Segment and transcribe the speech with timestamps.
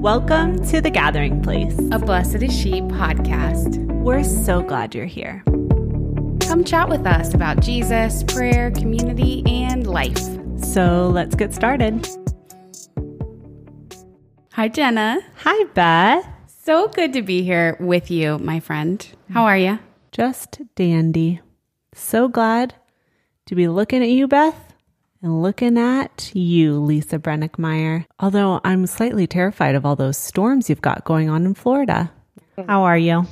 [0.00, 3.76] Welcome to The Gathering Place, a Blessed is She podcast.
[4.00, 5.42] We're so glad you're here.
[6.40, 10.16] Come chat with us about Jesus, prayer, community, and life.
[10.64, 12.08] So let's get started.
[14.52, 15.20] Hi, Jenna.
[15.36, 16.26] Hi, Beth.
[16.46, 19.06] So good to be here with you, my friend.
[19.28, 19.80] How are you?
[20.12, 21.42] Just dandy.
[21.92, 22.74] So glad
[23.44, 24.69] to be looking at you, Beth,
[25.22, 28.06] and looking at you, Lisa Brenninkmeyer.
[28.18, 32.12] Although I'm slightly terrified of all those storms you've got going on in Florida.
[32.66, 33.26] How are you?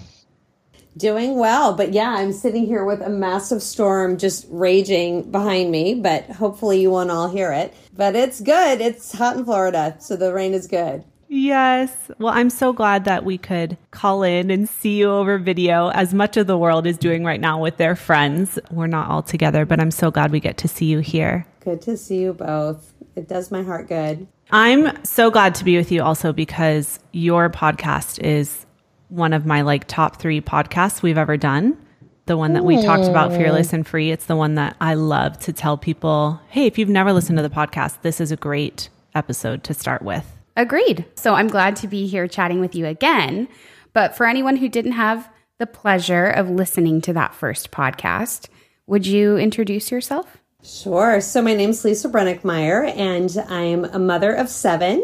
[0.96, 5.94] Doing well, but yeah, I'm sitting here with a massive storm just raging behind me,
[5.94, 7.72] but hopefully you won't all hear it.
[7.96, 8.80] But it's good.
[8.80, 11.04] It's hot in Florida, so the rain is good.
[11.28, 12.10] Yes.
[12.18, 16.14] Well, I'm so glad that we could call in and see you over video as
[16.14, 18.58] much of the world is doing right now with their friends.
[18.70, 21.46] We're not all together, but I'm so glad we get to see you here.
[21.68, 22.94] Good to see you both.
[23.14, 24.26] It does my heart good.
[24.50, 28.64] I'm so glad to be with you also because your podcast is
[29.10, 31.76] one of my like top 3 podcasts we've ever done.
[32.24, 34.10] The one that we talked about Fearless and Free.
[34.10, 37.42] It's the one that I love to tell people, "Hey, if you've never listened to
[37.42, 40.24] the podcast, this is a great episode to start with."
[40.56, 41.04] Agreed.
[41.16, 43.46] So I'm glad to be here chatting with you again.
[43.92, 48.48] But for anyone who didn't have the pleasure of listening to that first podcast,
[48.86, 50.38] would you introduce yourself?
[50.68, 51.18] Sure.
[51.22, 55.02] So my name's Lisa Brenninkmeyer, and I'm a mother of seven.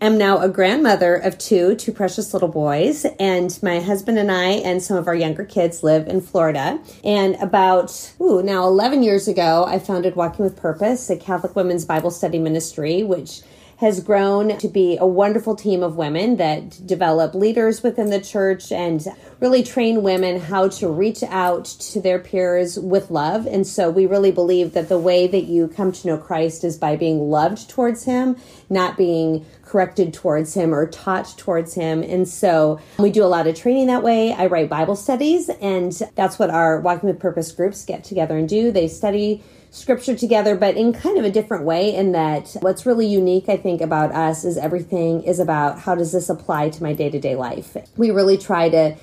[0.00, 4.50] I'm now a grandmother of two, two precious little boys, and my husband and I
[4.50, 6.78] and some of our younger kids live in Florida.
[7.02, 11.84] And about ooh, now 11 years ago, I founded Walking with Purpose, a Catholic women's
[11.84, 13.42] Bible study ministry, which
[13.80, 18.70] has grown to be a wonderful team of women that develop leaders within the church
[18.70, 19.06] and
[19.40, 23.46] really train women how to reach out to their peers with love.
[23.46, 26.76] And so we really believe that the way that you come to know Christ is
[26.76, 28.36] by being loved towards Him,
[28.68, 32.02] not being corrected towards him or taught towards him.
[32.02, 34.32] And so we do a lot of training that way.
[34.32, 38.48] I write Bible studies, and that's what our Walking with Purpose groups get together and
[38.48, 38.72] do.
[38.72, 41.94] They study scripture together, but in kind of a different way.
[41.94, 46.12] In that, what's really unique, I think, about us is everything is about how does
[46.12, 47.76] this apply to my day to day life.
[47.96, 48.96] We really try to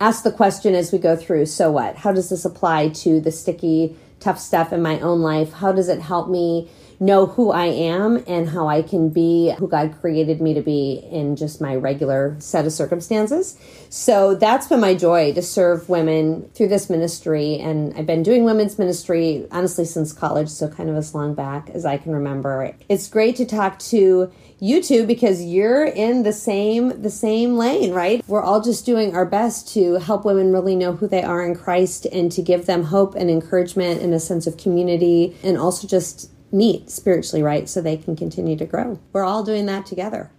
[0.00, 1.96] ask the question as we go through so what?
[1.96, 5.52] How does this apply to the sticky, tough stuff in my own life?
[5.52, 6.70] How does it help me?
[7.02, 11.04] Know who I am and how I can be who God created me to be
[11.10, 13.58] in just my regular set of circumstances.
[13.88, 17.58] So that's been my joy to serve women through this ministry.
[17.58, 21.70] And I've been doing women's ministry honestly since college, so kind of as long back
[21.70, 22.72] as I can remember.
[22.88, 24.30] It's great to talk to
[24.60, 29.12] you two because you're in the same the same lane right we're all just doing
[29.12, 32.66] our best to help women really know who they are in christ and to give
[32.66, 37.68] them hope and encouragement and a sense of community and also just meet spiritually, right?
[37.68, 39.00] So they can continue to grow.
[39.12, 40.30] We're all doing that together.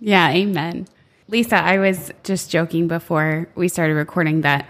[0.00, 0.88] Yeah, amen.
[1.28, 4.66] Lisa, I was just joking before we started recording that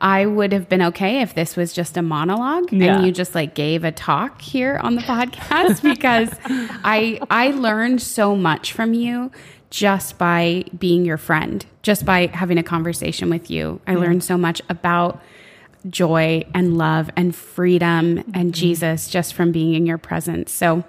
[0.00, 2.96] I would have been okay if this was just a monologue yeah.
[2.96, 6.30] and you just like gave a talk here on the podcast because
[6.84, 9.30] I I learned so much from you
[9.70, 13.80] just by being your friend, just by having a conversation with you.
[13.86, 13.98] I yeah.
[13.98, 15.20] learned so much about
[15.88, 18.30] joy and love and freedom mm-hmm.
[18.34, 20.52] and Jesus just from being in your presence.
[20.52, 20.84] So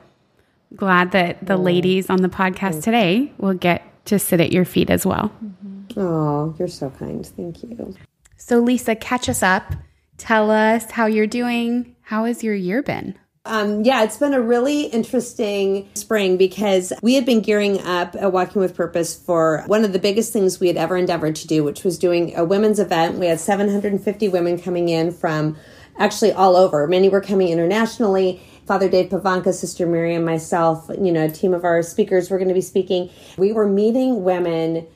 [0.76, 1.62] glad that the oh.
[1.62, 5.32] ladies on the podcast today will get to sit at your feet as well.
[5.44, 6.00] Mm-hmm.
[6.00, 7.26] Oh, you're so kind.
[7.26, 7.96] Thank you.
[8.38, 9.74] So, Lisa, catch us up.
[10.18, 11.96] Tell us how you're doing.
[12.02, 13.18] How has your year been?
[13.48, 18.32] Um, yeah, it's been a really interesting spring because we had been gearing up at
[18.32, 21.64] Walking with Purpose for one of the biggest things we had ever endeavored to do,
[21.64, 23.20] which was doing a women's event.
[23.20, 25.58] We had 750 women coming in from
[26.00, 26.88] actually all over.
[26.88, 28.42] Many were coming internationally.
[28.66, 32.48] Father Dave Pivonka, Sister Miriam, myself, you know, a team of our speakers were going
[32.48, 33.12] to be speaking.
[33.38, 34.88] We were meeting women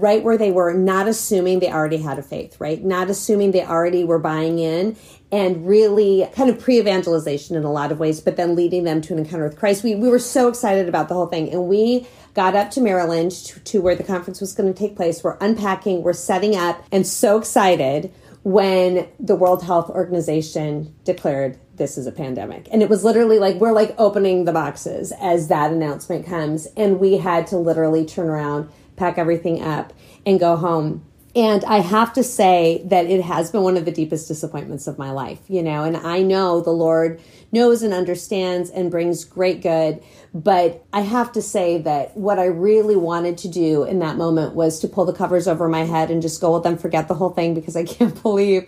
[0.00, 2.82] right where they were, not assuming they already had a faith, right?
[2.84, 4.96] Not assuming they already were buying in
[5.32, 9.00] and really kind of pre evangelization in a lot of ways, but then leading them
[9.02, 9.82] to an encounter with Christ.
[9.82, 11.50] We, we were so excited about the whole thing.
[11.50, 14.96] And we got up to Maryland to, to where the conference was going to take
[14.96, 15.24] place.
[15.24, 21.98] We're unpacking, we're setting up, and so excited when the World Health Organization declared this
[21.98, 22.68] is a pandemic.
[22.70, 26.66] And it was literally like we're like opening the boxes as that announcement comes.
[26.76, 29.92] And we had to literally turn around, pack everything up,
[30.24, 31.04] and go home
[31.36, 34.96] and I have to say that it has been one of the deepest disappointments of
[34.96, 37.20] my life, you know, and I know the Lord
[37.52, 40.02] knows and understands and brings great good.
[40.32, 44.54] But I have to say that what I really wanted to do in that moment
[44.54, 47.14] was to pull the covers over my head and just go, with them, forget the
[47.14, 48.66] whole thing because I can't believe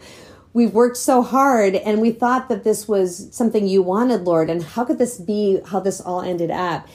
[0.52, 4.50] we've worked so hard and we thought that this was something you wanted, Lord.
[4.50, 6.86] And how could this be how this all ended up?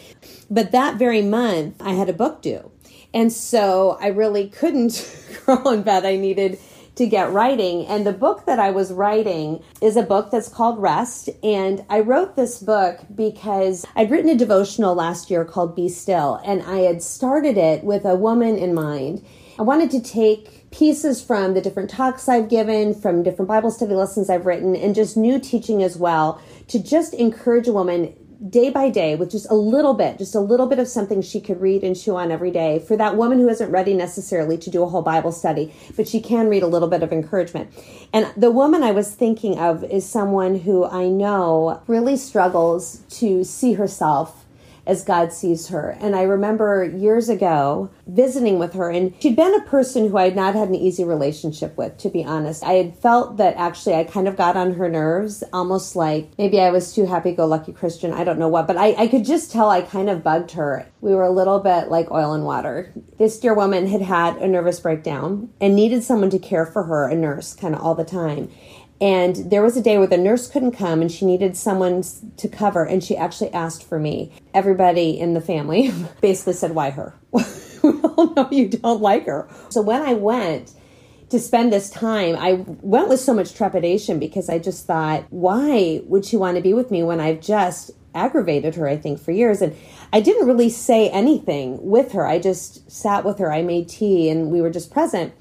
[0.51, 2.69] But that very month, I had a book due.
[3.13, 5.10] And so I really couldn't
[5.44, 6.06] crawl in bed.
[6.06, 6.60] I needed
[6.95, 7.86] to get writing.
[7.88, 11.30] And the book that I was writing is a book that's called Rest.
[11.42, 16.39] And I wrote this book because I'd written a devotional last year called Be Still.
[16.45, 19.25] And I had started it with a woman in mind.
[19.57, 23.94] I wanted to take pieces from the different talks I've given, from different Bible study
[23.94, 28.15] lessons I've written, and just new teaching as well to just encourage a woman
[28.50, 31.40] day by day with just a little bit, just a little bit of something she
[31.40, 34.69] could read and chew on every day for that woman who isn't ready necessarily to
[34.69, 37.72] do a whole Bible study, but she can read a little bit of encouragement.
[38.12, 43.44] And the woman I was thinking of is someone who I know really struggles to
[43.44, 44.43] see herself
[44.85, 45.97] as God sees her.
[46.00, 50.25] And I remember years ago visiting with her, and she'd been a person who I
[50.25, 52.63] had not had an easy relationship with, to be honest.
[52.63, 56.59] I had felt that actually I kind of got on her nerves, almost like maybe
[56.59, 58.13] I was too happy go lucky Christian.
[58.13, 60.86] I don't know what, but I, I could just tell I kind of bugged her.
[61.01, 62.94] We were a little bit like oil and water.
[63.18, 67.09] This dear woman had had a nervous breakdown and needed someone to care for her,
[67.09, 68.50] a nurse, kind of all the time.
[69.03, 72.05] And there was a day where the nurse couldn't come and she needed someone
[72.38, 74.31] to cover, and she actually asked for me.
[74.53, 75.91] Everybody in the family
[76.21, 77.13] basically said, Why her?
[77.31, 77.41] we
[77.83, 79.50] all know you don't like her.
[79.67, 80.73] So when I went,
[81.31, 86.01] to spend this time, I went with so much trepidation because I just thought, why
[86.05, 89.31] would she want to be with me when I've just aggravated her, I think, for
[89.31, 89.59] years?
[89.59, 89.75] And
[90.13, 92.27] I didn't really say anything with her.
[92.27, 93.51] I just sat with her.
[93.51, 95.33] I made tea and we were just present.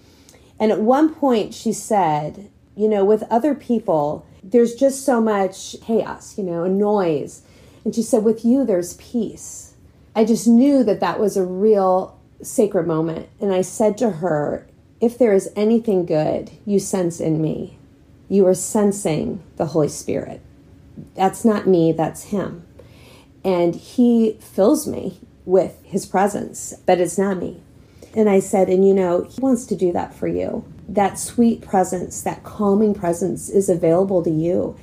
[0.59, 5.77] And at one point, she said, you know, with other people, there's just so much
[5.83, 7.43] chaos, you know, and noise.
[7.85, 9.75] And she said, with you, there's peace.
[10.15, 13.29] I just knew that that was a real sacred moment.
[13.41, 14.67] And I said to her,
[15.01, 17.79] if there is anything good you sense in me,
[18.29, 20.41] you are sensing the Holy Spirit.
[21.15, 22.67] That's not me, that's Him.
[23.45, 27.61] And He fills me with His presence, but it's not me.
[28.15, 31.63] And I said, and you know, He wants to do that for you that sweet
[31.63, 34.77] presence, that calming presence is available to you.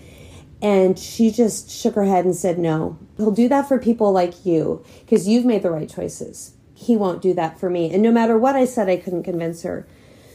[0.61, 4.45] And she just shook her head and said, No, he'll do that for people like
[4.45, 6.53] you because you've made the right choices.
[6.73, 7.93] He won't do that for me.
[7.93, 9.87] And no matter what I said, I couldn't convince her.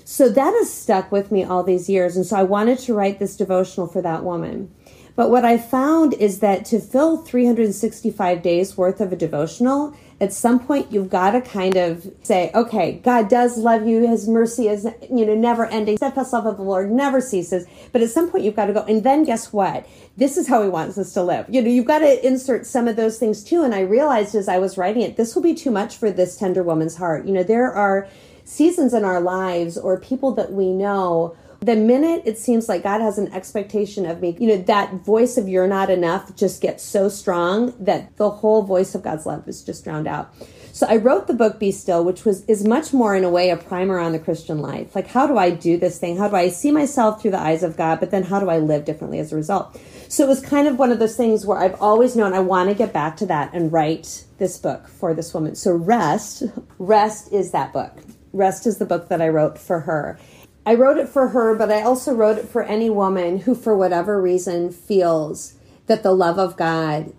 [0.05, 2.17] So that has stuck with me all these years.
[2.17, 4.71] And so I wanted to write this devotional for that woman.
[5.17, 10.32] But what I found is that to fill 365 days worth of a devotional, at
[10.32, 14.09] some point you've got to kind of say, okay, God does love you.
[14.09, 15.97] His mercy is, you know, never ending.
[15.97, 17.67] Steadfast love of the Lord never ceases.
[17.93, 18.82] But at some point you've got to go.
[18.82, 19.87] And then guess what?
[20.17, 21.47] This is how he wants us to live.
[21.49, 23.62] You know, you've got to insert some of those things too.
[23.62, 26.37] And I realized as I was writing it, this will be too much for this
[26.37, 27.27] tender woman's heart.
[27.27, 28.09] You know, there are
[28.44, 33.01] seasons in our lives or people that we know the minute it seems like God
[33.01, 36.83] has an expectation of me, you know, that voice of you're not enough just gets
[36.83, 40.35] so strong that the whole voice of God's love is just drowned out.
[40.73, 43.49] So I wrote the book Be Still, which was is much more in a way
[43.49, 44.95] a primer on the Christian life.
[44.95, 46.19] Like how do I do this thing?
[46.19, 48.59] How do I see myself through the eyes of God, but then how do I
[48.59, 49.81] live differently as a result?
[50.09, 52.69] So it was kind of one of those things where I've always known I want
[52.69, 55.55] to get back to that and write this book for this woman.
[55.55, 56.43] So Rest,
[56.79, 57.97] Rest is that book.
[58.33, 60.19] Rest is the book that I wrote for her.
[60.67, 63.77] I wrote it for her, but I also wrote it for any woman who, for
[63.77, 65.55] whatever reason, feels
[65.87, 67.13] that the love of God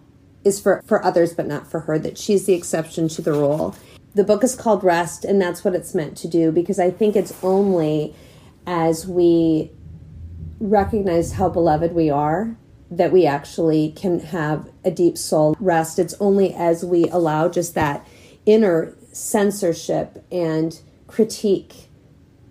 [0.44, 3.76] is for, for others, but not for her, that she's the exception to the rule.
[4.16, 7.16] The book is called Rest, and that's what it's meant to do because I think
[7.16, 8.16] it's only
[8.66, 9.72] as we
[10.60, 12.56] recognize how beloved we are
[12.92, 16.00] that we actually can have a deep soul rest.
[16.00, 18.08] It's only as we allow just that
[18.46, 21.90] inner censorship and critique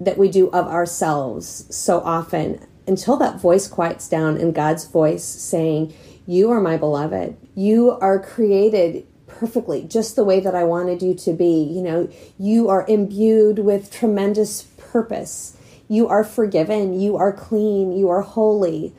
[0.00, 5.24] that we do of ourselves so often until that voice quiets down and God's voice
[5.24, 5.94] saying,
[6.26, 7.36] You are my beloved.
[7.54, 11.62] You are created perfectly, just the way that I wanted you to be.
[11.62, 12.08] You know,
[12.38, 15.56] you are imbued with tremendous purpose.
[15.88, 17.00] You are forgiven.
[17.00, 17.92] You are clean.
[17.92, 18.94] You are holy.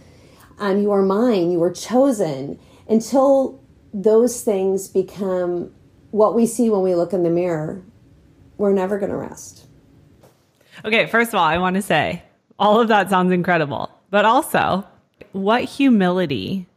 [0.60, 1.52] Um, you are mine.
[1.52, 2.60] You are chosen.
[2.88, 3.62] Until
[3.94, 5.74] those things become
[6.12, 7.84] what we see when we look in the mirror,
[8.58, 9.65] we're never going to rest.
[10.84, 12.24] Okay, first of all, I want to say
[12.60, 14.86] all of that sounds incredible, but also
[15.32, 16.68] what humility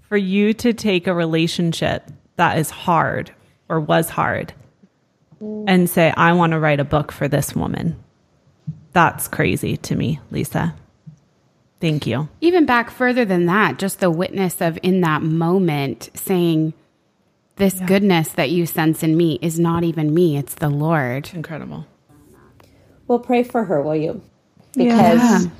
[0.00, 3.32] for you to take a relationship that is hard
[3.68, 4.52] or was hard
[5.40, 8.02] and say, I want to write a book for this woman.
[8.92, 10.74] That's crazy to me, Lisa.
[11.80, 12.28] Thank you.
[12.40, 16.74] Even back further than that, just the witness of in that moment saying,
[17.56, 17.86] This yeah.
[17.86, 21.30] goodness that you sense in me is not even me, it's the Lord.
[21.32, 21.86] Incredible.
[23.10, 24.22] Well, pray for her, will you?
[24.76, 25.50] Because, yeah.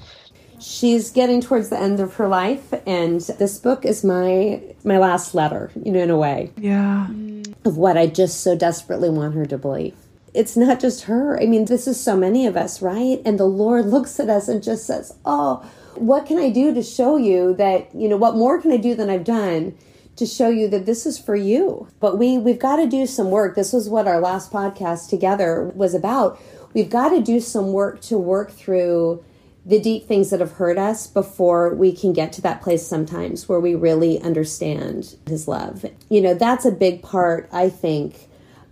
[0.60, 5.34] she's getting towards the end of her life and this book is my my last
[5.34, 6.52] letter you know in a way.
[6.56, 7.08] Yeah.
[7.10, 7.52] Mm.
[7.64, 9.96] of what i just so desperately want her to believe.
[10.32, 11.42] It's not just her.
[11.42, 13.20] I mean this is so many of us right?
[13.24, 16.84] And the lord looks at us and just says oh what can i do to
[16.84, 19.74] show you that you know what more can i do than i've done
[20.16, 21.88] to show you that this is for you?
[21.98, 23.56] But we we've got to do some work.
[23.56, 26.38] This was what our last podcast together was about
[26.72, 29.24] we've got to do some work to work through
[29.64, 33.48] the deep things that have hurt us before we can get to that place sometimes
[33.48, 35.84] where we really understand his love.
[36.08, 38.30] You know, that's a big part, I think,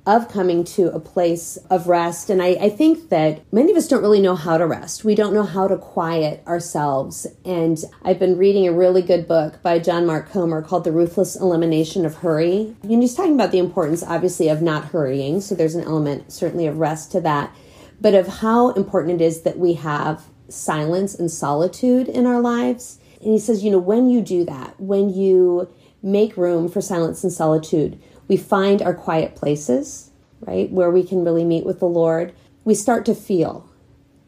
[0.09, 2.31] of coming to a place of rest.
[2.31, 5.05] And I, I, think that many of us don't really know how to rest.
[5.05, 7.27] We don't know how to quiet ourselves.
[7.45, 11.37] And I've been reading a really good book by John Mark Comer called The Ruthless
[11.37, 12.75] Elimination of Hurry.
[12.83, 15.43] And he's talking about the importance, obviously, of not hurrying.
[15.43, 17.55] So there's an element, certainly, of rest to that,
[18.01, 22.99] but of how important it is that we have silence and solitude in our lives.
[23.21, 25.69] And he says, you know, when you do that, when you
[26.03, 31.25] make room for silence and solitude, we find our quiet places, right, where we can
[31.25, 32.33] really meet with the Lord.
[32.65, 33.69] We start to feel.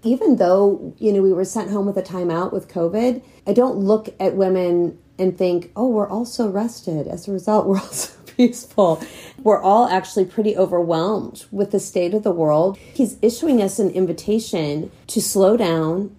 [0.02, 3.76] Even though, you know, we were sent home with a timeout with COVID, I don't
[3.76, 7.06] look at women and think, oh, we're all so rested.
[7.06, 9.04] As a result, we're also peaceful.
[9.42, 12.78] We're all actually pretty overwhelmed with the state of the world.
[12.78, 16.16] He's issuing us an invitation to slow down,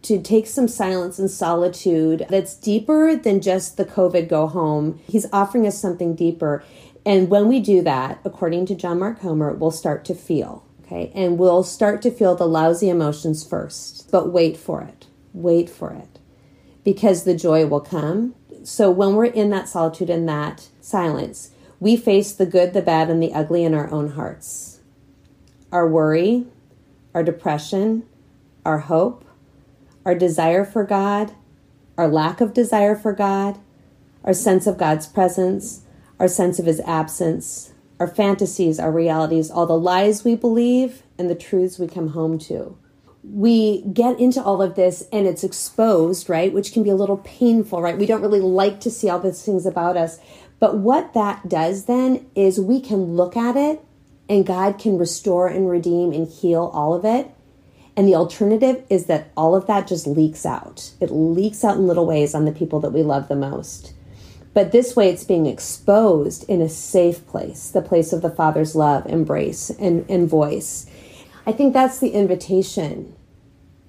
[0.00, 4.98] to take some silence and solitude that's deeper than just the COVID go home.
[5.06, 6.64] He's offering us something deeper.
[7.04, 11.12] And when we do that, according to John Mark Comer, we'll start to feel, okay?
[11.14, 15.06] And we'll start to feel the lousy emotions first, but wait for it.
[15.34, 16.18] Wait for it.
[16.82, 18.34] Because the joy will come.
[18.64, 23.10] So when we're in that solitude and that silence, we face the good, the bad,
[23.10, 24.80] and the ugly in our own hearts.
[25.70, 26.46] Our worry,
[27.14, 28.04] our depression,
[28.64, 29.24] our hope,
[30.04, 31.34] our desire for God,
[31.96, 33.58] our lack of desire for God,
[34.24, 35.82] our sense of God's presence,
[36.18, 41.28] our sense of His absence, our fantasies, our realities, all the lies we believe, and
[41.28, 42.76] the truths we come home to.
[43.24, 46.52] We get into all of this and it's exposed, right?
[46.52, 47.98] Which can be a little painful, right?
[47.98, 50.18] We don't really like to see all these things about us.
[50.60, 53.84] But what that does then is we can look at it
[54.28, 57.30] and God can restore and redeem and heal all of it.
[57.96, 60.92] And the alternative is that all of that just leaks out.
[61.00, 63.92] It leaks out in little ways on the people that we love the most.
[64.54, 68.74] But this way, it's being exposed in a safe place, the place of the Father's
[68.74, 70.86] love, embrace, and, and voice.
[71.46, 73.14] I think that's the invitation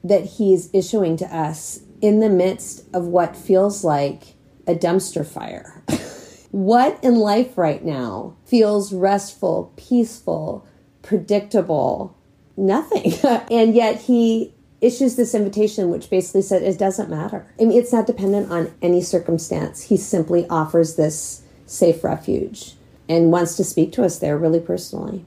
[0.04, 4.36] that He's issuing to us in the midst of what feels like
[4.68, 5.84] a dumpster fire.
[6.52, 10.66] what in life right now feels restful, peaceful,
[11.02, 12.16] predictable?
[12.58, 13.14] Nothing.
[13.52, 17.46] and yet he issues this invitation, which basically said it doesn't matter.
[17.60, 19.84] I mean, it's not dependent on any circumstance.
[19.84, 22.74] He simply offers this safe refuge
[23.08, 25.26] and wants to speak to us there really personally.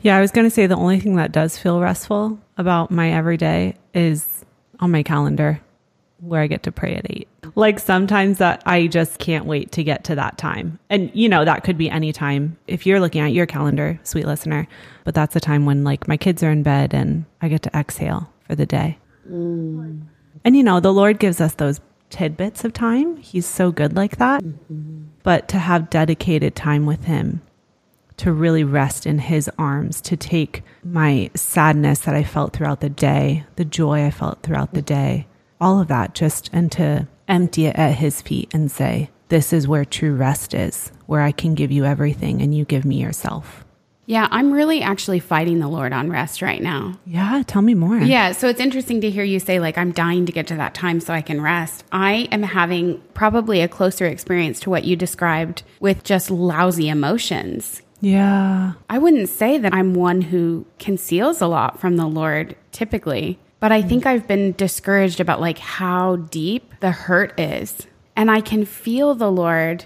[0.00, 3.10] Yeah, I was going to say the only thing that does feel restful about my
[3.12, 4.44] everyday is
[4.80, 5.60] on my calendar
[6.20, 7.28] where I get to pray at eight.
[7.54, 10.78] Like sometimes that I just can't wait to get to that time.
[10.90, 14.26] And you know, that could be any time if you're looking at your calendar, sweet
[14.26, 14.66] listener,
[15.04, 17.76] but that's a time when like my kids are in bed and I get to
[17.76, 18.98] exhale for the day.
[19.30, 20.02] Mm.
[20.44, 23.16] And you know, the Lord gives us those tidbits of time.
[23.18, 24.42] He's so good like that.
[24.42, 25.04] Mm-hmm.
[25.22, 27.42] But to have dedicated time with Him,
[28.18, 32.88] to really rest in His arms, to take my sadness that I felt throughout the
[32.88, 35.26] day, the joy I felt throughout the day,
[35.60, 39.68] all of that just and to empty it at his feet and say, This is
[39.68, 43.64] where true rest is, where I can give you everything and you give me yourself.
[44.08, 46.98] Yeah, I'm really actually fighting the Lord on rest right now.
[47.04, 47.98] Yeah, tell me more.
[47.98, 50.72] Yeah, so it's interesting to hear you say, like, I'm dying to get to that
[50.72, 51.84] time so I can rest.
[51.92, 57.82] I am having probably a closer experience to what you described with just lousy emotions.
[58.00, 58.72] Yeah.
[58.88, 63.38] I wouldn't say that I'm one who conceals a lot from the Lord typically.
[63.60, 67.86] But I think I've been discouraged about like how deep the hurt is.
[68.14, 69.84] And I can feel the Lord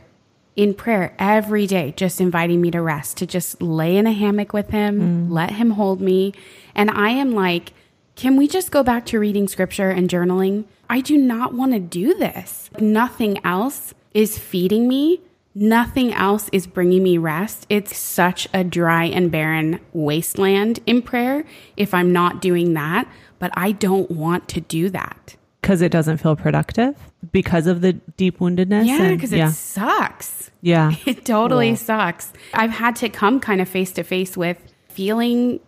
[0.54, 4.52] in prayer every day, just inviting me to rest, to just lay in a hammock
[4.52, 5.32] with Him, mm.
[5.32, 6.34] let Him hold me.
[6.74, 7.72] And I am like,
[8.16, 10.64] can we just go back to reading scripture and journaling?
[10.90, 12.70] I do not want to do this.
[12.78, 15.20] Nothing else is feeding me.
[15.54, 17.66] Nothing else is bringing me rest.
[17.68, 21.44] It's such a dry and barren wasteland in prayer
[21.76, 23.06] if I'm not doing that
[23.42, 25.34] but I don't want to do that.
[25.60, 26.94] Because it doesn't feel productive?
[27.32, 28.86] Because of the deep woundedness?
[28.86, 29.48] Yeah, because yeah.
[29.48, 30.52] it sucks.
[30.60, 30.92] Yeah.
[31.06, 31.74] It totally yeah.
[31.74, 32.32] sucks.
[32.54, 34.58] I've had to come kind of face to face with
[34.90, 35.58] feeling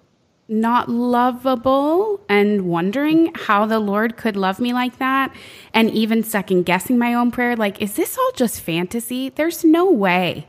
[0.48, 5.34] not lovable and wondering how the Lord could love me like that
[5.72, 9.30] and even second guessing my own prayer like is this all just fantasy?
[9.30, 10.46] There's no way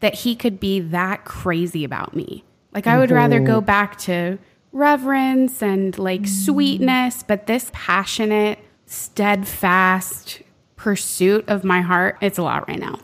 [0.00, 2.44] that he could be that crazy about me.
[2.72, 4.38] Like I would rather go back to
[4.72, 10.42] reverence and like sweetness, but this passionate, steadfast
[10.76, 12.98] pursuit of my heart, it's a lot right now.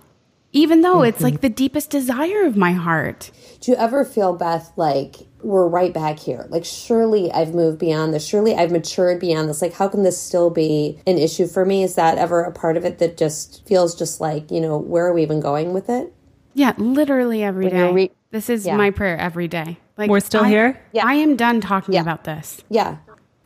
[0.53, 1.25] Even though it's mm-hmm.
[1.25, 3.31] like the deepest desire of my heart.
[3.61, 6.47] Do you ever feel, Beth, like we're right back here?
[6.51, 8.27] Like, surely I've moved beyond this.
[8.27, 9.63] Surely I've matured beyond this.
[9.63, 11.83] Like, how can this still be an issue for me?
[11.83, 15.07] Is that ever a part of it that just feels just like, you know, where
[15.07, 16.13] are we even going with it?
[16.55, 17.93] Yeah, literally every When day.
[17.93, 18.77] re- this is Yeah.
[18.77, 19.79] my prayer every day.
[19.97, 20.81] Like We're still I- here?
[20.93, 21.07] Yeah.
[21.07, 22.03] I am done talking Yeah.
[22.03, 22.63] about this.
[22.69, 22.97] Yeah.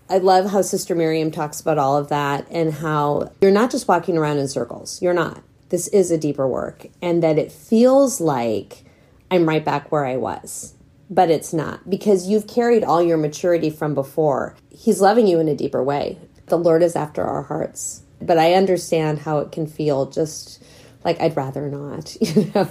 [0.08, 3.88] I love how Sister Miriam talks about all of that and how you're not just
[3.88, 5.00] walking around in circles.
[5.02, 5.42] You're not.
[5.68, 6.86] This is a deeper work.
[7.02, 8.84] And that it feels like
[9.30, 10.74] I'm right back where I was.
[11.08, 14.56] But it's not because you've carried all your maturity from before.
[14.70, 16.18] He's loving you in a deeper way.
[16.46, 18.02] The Lord is after our hearts.
[18.20, 20.62] But I understand how it can feel just
[21.04, 22.68] like I'd rather not, you know.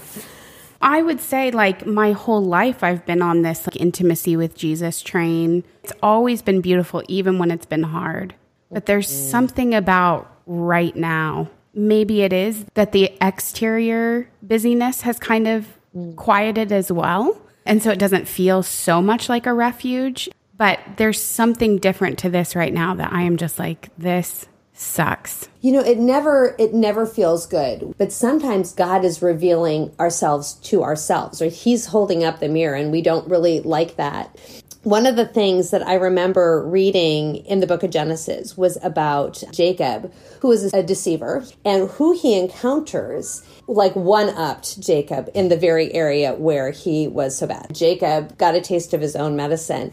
[0.82, 5.02] I would say, like, my whole life, I've been on this like, intimacy with Jesus
[5.02, 5.64] train.
[5.84, 8.36] It's always been beautiful, even when it's been hard.
[8.70, 9.32] But there's mm.
[9.32, 11.50] something about right now.
[11.76, 16.16] Maybe it is that the exterior busyness has kind of mm.
[16.16, 17.40] quieted as well.
[17.66, 20.30] And so it doesn't feel so much like a refuge.
[20.58, 25.50] But there's something different to this right now that I am just like, this sucks.
[25.62, 27.96] You know, it never it never feels good.
[27.98, 32.92] But sometimes God is revealing ourselves to ourselves, or He's holding up the mirror, and
[32.92, 34.38] we don't really like that.
[34.86, 39.44] One of the things that I remember reading in the book of Genesis was about
[39.52, 45.58] Jacob, who is a deceiver, and who he encounters like one upped Jacob in the
[45.58, 47.74] very area where he was so bad.
[47.74, 49.92] Jacob got a taste of his own medicine.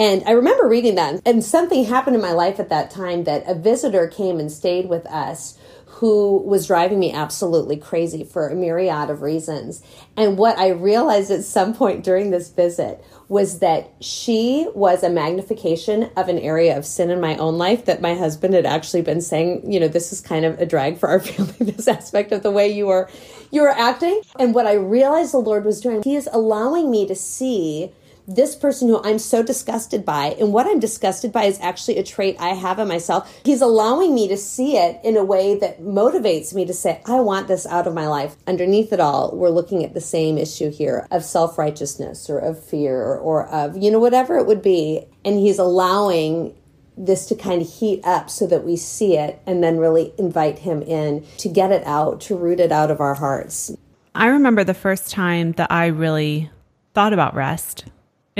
[0.00, 3.46] And I remember reading that, and something happened in my life at that time that
[3.46, 8.54] a visitor came and stayed with us who was driving me absolutely crazy for a
[8.54, 9.82] myriad of reasons.
[10.16, 15.10] And what I realized at some point during this visit was that she was a
[15.10, 19.02] magnification of an area of sin in my own life that my husband had actually
[19.02, 22.32] been saying, you know, this is kind of a drag for our family, this aspect
[22.32, 23.10] of the way you are
[23.50, 24.22] you are acting.
[24.38, 27.92] And what I realized the Lord was doing, he is allowing me to see
[28.30, 32.04] this person who I'm so disgusted by, and what I'm disgusted by is actually a
[32.04, 33.40] trait I have in myself.
[33.44, 37.18] He's allowing me to see it in a way that motivates me to say, I
[37.20, 38.36] want this out of my life.
[38.46, 42.62] Underneath it all, we're looking at the same issue here of self righteousness or of
[42.62, 45.06] fear or of, you know, whatever it would be.
[45.24, 46.56] And he's allowing
[46.96, 50.60] this to kind of heat up so that we see it and then really invite
[50.60, 53.72] him in to get it out, to root it out of our hearts.
[54.14, 56.50] I remember the first time that I really
[56.94, 57.86] thought about rest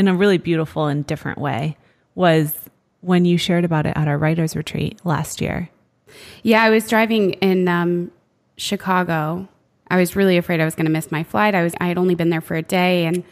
[0.01, 1.77] in a really beautiful and different way
[2.15, 2.55] was
[3.03, 5.69] when you shared about it at our writers retreat last year.
[6.43, 8.11] Yeah, I was driving in um,
[8.57, 9.47] Chicago.
[9.89, 11.55] I was really afraid I was going to miss my flight.
[11.55, 13.23] I was I had only been there for a day and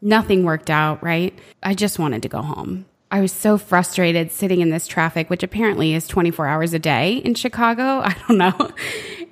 [0.00, 1.36] nothing worked out, right?
[1.62, 2.86] I just wanted to go home.
[3.12, 7.16] I was so frustrated sitting in this traffic, which apparently is 24 hours a day
[7.16, 7.82] in Chicago.
[8.04, 8.70] I don't know.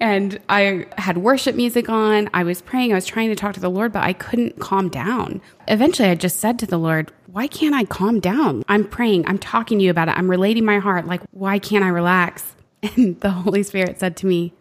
[0.00, 2.28] And I had worship music on.
[2.34, 2.92] I was praying.
[2.92, 5.40] I was trying to talk to the Lord, but I couldn't calm down.
[5.66, 8.64] Eventually, I just said to the Lord, Why can't I calm down?
[8.68, 9.26] I'm praying.
[9.26, 10.16] I'm talking to you about it.
[10.16, 11.06] I'm relating my heart.
[11.06, 12.54] Like, why can't I relax?
[12.96, 14.54] And the Holy Spirit said to me,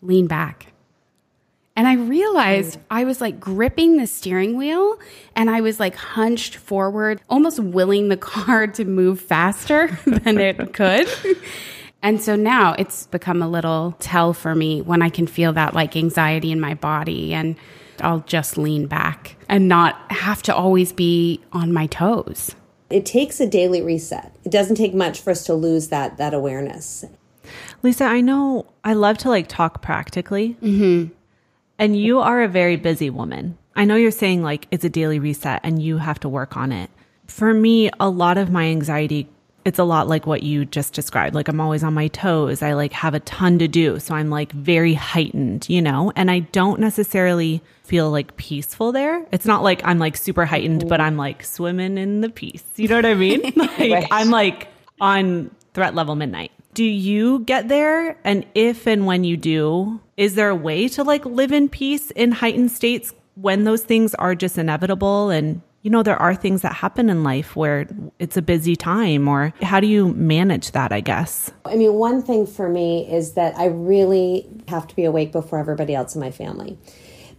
[0.00, 0.72] Lean back.
[1.78, 4.98] And I realized I was like gripping the steering wheel
[5.36, 10.72] and I was like hunched forward, almost willing the car to move faster than it
[10.72, 11.06] could.
[12.02, 15.72] And so now it's become a little tell for me when I can feel that
[15.72, 17.54] like anxiety in my body and
[18.00, 22.56] I'll just lean back and not have to always be on my toes.
[22.90, 24.34] It takes a daily reset.
[24.44, 27.04] It doesn't take much for us to lose that that awareness.
[27.84, 30.56] Lisa, I know I love to like talk practically.
[30.60, 31.14] Mm-hmm.
[31.78, 33.56] And you are a very busy woman.
[33.76, 36.72] I know you're saying like it's a daily reset and you have to work on
[36.72, 36.90] it.
[37.26, 39.28] For me, a lot of my anxiety,
[39.64, 41.34] it's a lot like what you just described.
[41.34, 42.62] Like I'm always on my toes.
[42.62, 44.00] I like have a ton to do.
[44.00, 49.24] So I'm like very heightened, you know, and I don't necessarily feel like peaceful there.
[49.30, 52.64] It's not like I'm like super heightened, but I'm like swimming in the peace.
[52.76, 53.42] You know what I mean?
[53.56, 54.08] like Right.
[54.10, 54.68] I'm like
[55.00, 56.50] on threat level midnight.
[56.74, 58.18] Do you get there?
[58.24, 62.10] And if and when you do, is there a way to like live in peace
[62.10, 65.30] in heightened states when those things are just inevitable?
[65.30, 67.86] And, you know, there are things that happen in life where
[68.18, 71.52] it's a busy time, or how do you manage that, I guess?
[71.64, 75.60] I mean, one thing for me is that I really have to be awake before
[75.60, 76.76] everybody else in my family.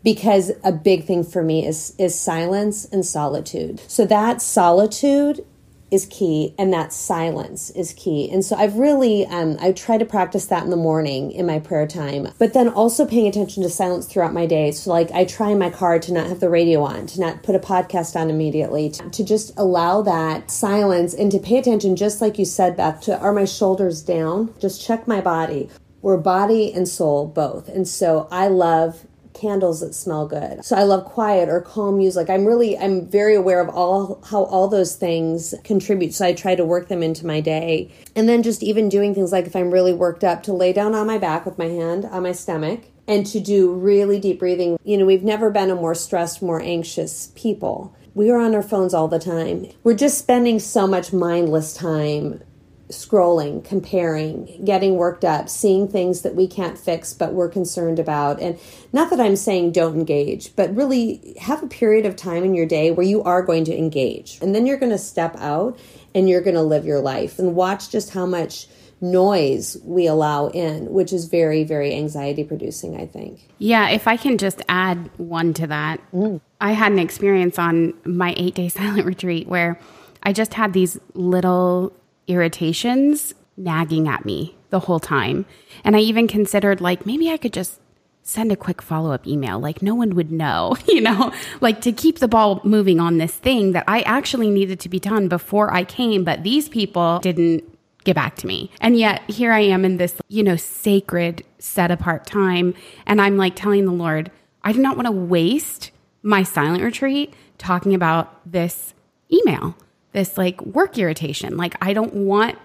[0.02, 3.82] Because a big thing for me is is silence and solitude.
[3.88, 5.46] So that solitude
[5.92, 8.30] is key and that silence is key.
[8.32, 11.60] And so i've really um, i try to practice that in the morning in my
[11.60, 14.72] prayer time but then also paying attention to silence throughout my day.
[14.72, 17.44] So like i try in my car to not have the radio on to not
[17.44, 21.96] put a podcast on immediately to, to just allow that silence and to pay attention
[21.96, 24.54] just like you said beth to are my shoulders down?
[24.60, 25.70] Just check my body.
[26.02, 27.68] We're body and soul both.
[27.68, 29.06] And so i love
[29.40, 30.64] candles that smell good.
[30.66, 32.30] So I love quiet or calm music.
[32.30, 36.14] I'm really I'm very aware of all how all those things contribute.
[36.14, 37.92] So I try to work them into my day.
[38.16, 40.94] And then just even doing things like if I'm really worked up to lay down
[40.96, 44.78] on my back with my hand on my stomach and to do really deep breathing.
[44.84, 47.96] You know, we've never been a more stressed, more anxious people.
[48.14, 49.68] We are on our phones all the time.
[49.84, 52.42] We're just spending so much mindless time
[52.90, 58.42] scrolling, comparing, getting worked up, seeing things that we can't fix but we're concerned about.
[58.42, 58.60] And
[58.92, 62.66] not that I'm saying don't engage, but really have a period of time in your
[62.66, 64.40] day where you are going to engage.
[64.42, 65.80] And then you're going to step out
[66.16, 68.68] and you're going to live your life and watch just how much
[69.02, 73.48] noise we allow in, which is very, very anxiety producing, I think.
[73.58, 76.42] Yeah, if I can just add one to that, mm.
[76.60, 79.80] I had an experience on my eight day silent retreat where
[80.24, 81.94] I just had these little
[82.30, 85.46] irritations nagging at me the whole time.
[85.84, 87.80] And I even considered like maybe I could just
[88.22, 89.60] send a quick follow up email.
[89.60, 93.36] Like no one would know, you know, like to keep the ball moving on this
[93.36, 97.64] thing that I actually needed to be done before I came, but these people didn't
[98.04, 98.72] get back to me.
[98.80, 102.74] And yet here I am in this, you know, sacred set apart time.
[103.06, 104.32] And I'm like telling the Lord,
[104.64, 108.94] I do not want to waste my silent retreat talking about this
[109.32, 109.76] email
[110.12, 111.58] this like work irritation.
[111.58, 112.58] Like, I don't want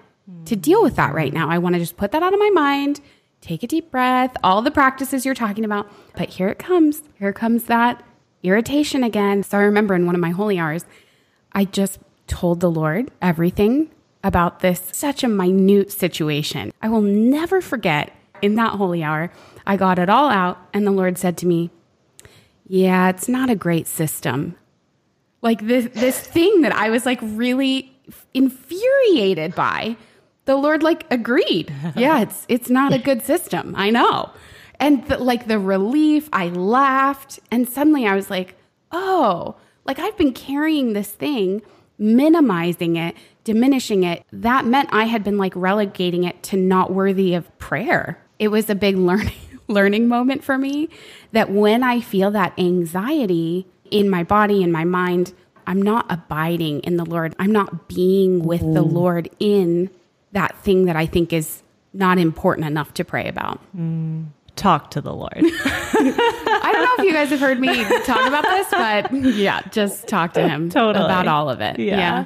[0.47, 1.49] to deal with that right now.
[1.49, 3.01] I want to just put that out of my mind,
[3.41, 5.91] take a deep breath, all the practices you're talking about.
[6.17, 7.03] But here it comes.
[7.19, 8.03] Here comes that
[8.43, 9.43] irritation again.
[9.43, 10.85] So I remember in one of my holy hours,
[11.53, 13.91] I just told the Lord everything
[14.23, 16.73] about this such a minute situation.
[16.81, 19.31] I will never forget in that holy hour,
[19.67, 21.71] I got it all out, and the Lord said to me,
[22.67, 24.57] Yeah, it's not a great system.
[25.45, 27.95] Like this this thing that I was like really
[28.33, 29.97] infuriated by.
[30.47, 31.73] The Lord like agreed.
[31.97, 33.75] Yeah, it's it's not a good system.
[33.77, 34.31] I know.
[34.81, 38.57] And the, like the relief, I laughed and suddenly I was like,
[38.91, 41.61] "Oh, like I've been carrying this thing,
[41.99, 44.25] minimizing it, diminishing it.
[44.33, 48.71] That meant I had been like relegating it to not worthy of prayer." It was
[48.71, 50.89] a big learning learning moment for me
[51.33, 55.33] that when I feel that anxiety, in my body and my mind,
[55.67, 57.35] I'm not abiding in the Lord.
[57.39, 58.75] I'm not being with mm.
[58.75, 59.91] the Lord in
[60.33, 63.61] that thing that I think is not important enough to pray about.
[63.77, 64.27] Mm.
[64.57, 65.33] Talk to the Lord.
[65.37, 70.07] I don't know if you guys have heard me talk about this, but yeah, just
[70.07, 71.05] talk to Him totally.
[71.05, 71.79] about all of it.
[71.79, 71.97] Yeah.
[71.97, 72.25] yeah.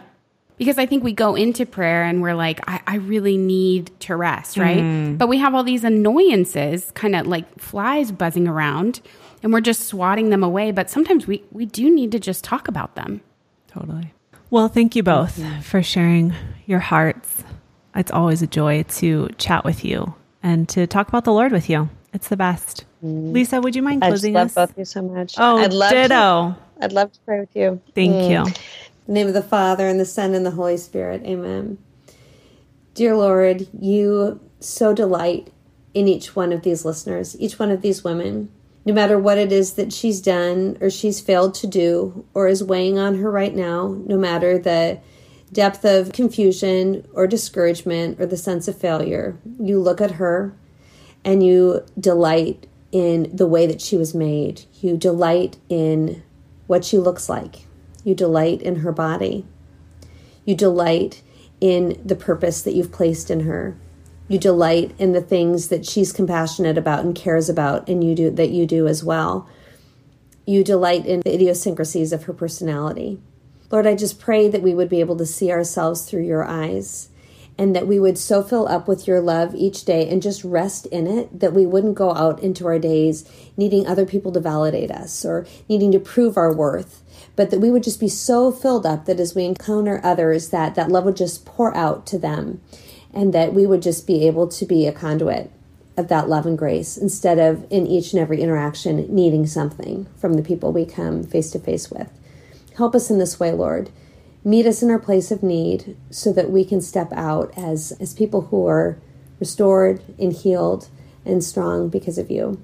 [0.57, 4.16] Because I think we go into prayer and we're like, I, I really need to
[4.16, 4.83] rest, right?
[4.83, 5.16] Mm.
[5.16, 9.01] But we have all these annoyances, kind of like flies buzzing around
[9.42, 10.70] and we're just swatting them away.
[10.70, 13.20] But sometimes we, we do need to just talk about them.
[13.68, 14.12] Totally.
[14.51, 16.35] Well, thank you both for sharing
[16.66, 17.44] your hearts.
[17.94, 21.68] It's always a joy to chat with you and to talk about the Lord with
[21.68, 21.90] you.
[22.14, 22.85] It's the best.
[23.05, 23.33] Mm.
[23.33, 25.35] Lisa, would you mind closing I just love both of you so much.
[25.37, 26.09] Oh, I'd love ditto.
[26.09, 27.81] To, I'd love to pray with you.
[27.94, 28.31] Thank mm.
[28.31, 28.53] you.
[29.07, 31.22] the name of the Father and the Son and the Holy Spirit.
[31.24, 31.79] Amen.
[32.94, 35.53] Dear Lord, you so delight
[35.94, 38.51] in each one of these listeners, each one of these women
[38.88, 42.64] no matter what it is that she's done or she's failed to do or is
[42.64, 44.98] weighing on her right now, no matter the
[45.53, 50.57] depth of confusion or discouragement or the sense of failure, you look at her
[51.22, 54.62] and you delight in the way that she was made.
[54.81, 56.22] You delight in
[56.66, 57.66] what she looks like.
[58.05, 59.44] You delight in her body.
[60.46, 61.20] You delight
[61.61, 63.77] in the purpose that you've placed in her
[64.28, 68.30] you delight in the things that she's compassionate about and cares about and you do
[68.30, 69.48] that you do as well.
[70.46, 73.20] You delight in the idiosyncrasies of her personality.
[73.70, 77.10] Lord i just pray that we would be able to see ourselves through your eyes
[77.58, 80.86] and that we would so fill up with your love each day and just rest
[80.86, 84.90] in it that we wouldn't go out into our days needing other people to validate
[84.90, 87.02] us or needing to prove our worth
[87.36, 90.74] but that we would just be so filled up that as we encounter others that
[90.74, 92.60] that love would just pour out to them
[93.18, 95.50] and that we would just be able to be a conduit
[95.96, 100.35] of that love and grace instead of in each and every interaction needing something from
[100.35, 102.09] the people we come face to face with.
[102.76, 103.90] Help us in this way, Lord.
[104.44, 108.14] Meet us in our place of need so that we can step out as, as
[108.14, 109.00] people who are
[109.40, 110.88] restored and healed
[111.24, 112.62] and strong because of you.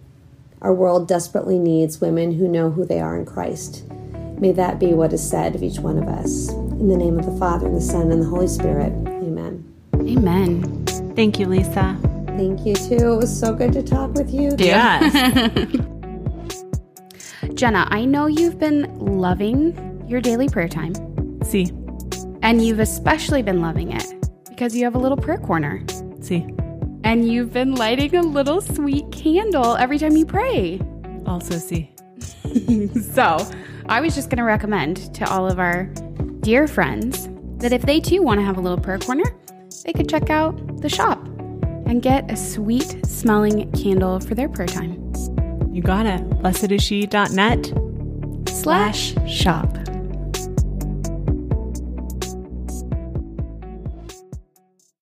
[0.63, 3.83] Our world desperately needs women who know who they are in Christ
[4.39, 6.51] May that be what is said of each one of us.
[6.51, 8.93] In the name of the Father, and the Son, and the Holy Spirit.
[10.17, 10.65] Amen.
[10.65, 11.15] Amen.
[11.17, 11.97] Thank you, Lisa.
[12.29, 13.13] Thank you too.
[13.13, 14.55] It was so good to talk with you.
[14.59, 15.13] Yes.
[17.55, 20.95] Jenna, I know you've been loving your daily prayer time,
[21.45, 21.71] See,
[22.43, 24.05] and you've especially been loving it
[24.49, 25.83] because you have a little prayer corner.
[26.21, 26.47] see.
[27.05, 30.81] And you've been lighting a little sweet candle every time you pray.
[31.27, 31.91] Also, see.
[33.13, 33.47] So,
[33.87, 35.85] I was just going to recommend to all of our
[36.41, 39.25] dear friends that if they too want to have a little prayer corner,
[39.85, 41.23] they could check out the shop
[41.87, 45.01] and get a sweet smelling candle for their prayer time.
[45.73, 46.29] You got it.
[46.31, 47.73] Blessedisshe.net
[48.49, 49.84] Slash shop.